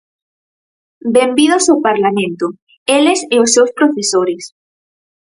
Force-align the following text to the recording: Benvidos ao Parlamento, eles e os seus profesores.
Benvidos 1.15 1.63
ao 1.67 1.81
Parlamento, 1.87 2.47
eles 2.97 3.19
e 3.35 3.37
os 3.43 3.53
seus 3.55 3.71
profesores. 3.79 4.43